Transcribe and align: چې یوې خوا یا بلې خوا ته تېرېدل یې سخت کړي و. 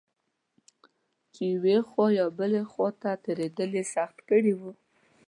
چې 1.33 1.41
یوې 1.53 1.77
خوا 1.87 2.07
یا 2.19 2.27
بلې 2.37 2.61
خوا 2.71 2.89
ته 3.01 3.11
تېرېدل 3.25 3.69
یې 3.77 3.85
سخت 3.95 4.17
کړي 4.29 4.53
و. 4.59 4.61